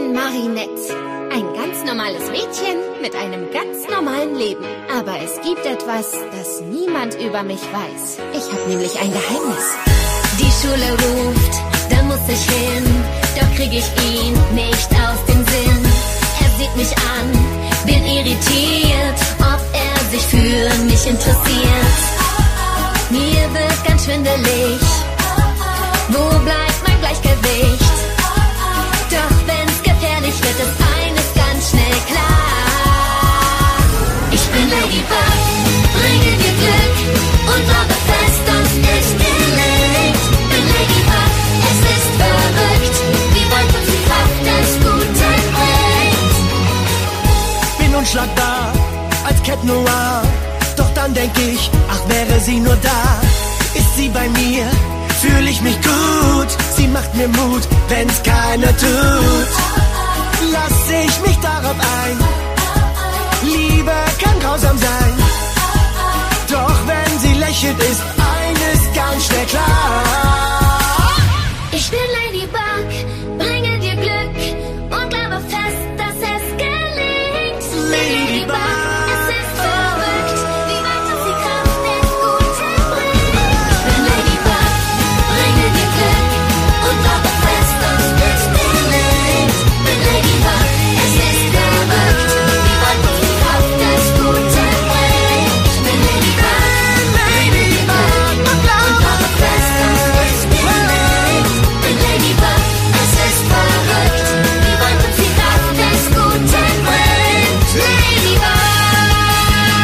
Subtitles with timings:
[0.00, 0.94] bin Marinette.
[1.32, 4.64] Ein ganz normales Mädchen mit einem ganz normalen Leben.
[4.98, 8.18] Aber es gibt etwas, das niemand über mich weiß.
[8.32, 9.66] Ich habe nämlich ein Geheimnis.
[10.40, 11.54] Die Schule ruft,
[11.90, 12.84] da muss ich hin.
[13.36, 15.82] Doch krieg ich ihn nicht aus dem Sinn.
[16.44, 17.28] Er sieht mich an,
[17.86, 21.98] bin irritiert, ob er sich für mich interessiert.
[23.10, 24.89] Mir wird ganz schwindelig.
[34.32, 35.38] Ich bin Ladybug,
[35.96, 36.96] bringe dir Glück
[37.50, 40.24] und glaube fest, das ist gelegt.
[40.50, 41.32] Bin Ladybug,
[41.70, 42.96] es ist verrückt,
[43.34, 45.14] wie weit uns die Kraft des Guten
[45.56, 46.36] bringt.
[47.78, 48.72] Bin unschlagbar
[49.26, 50.22] als Cat Noir.
[50.76, 53.20] Doch dann denk ich, ach wäre sie nur da.
[53.74, 54.66] Ist sie bei mir,
[55.20, 56.48] fühl ich mich gut.
[56.76, 59.48] Sie macht mir Mut, wenn's keiner tut.
[60.52, 62.19] Lass ich mich darauf ein.
[64.60, 64.99] 잠잠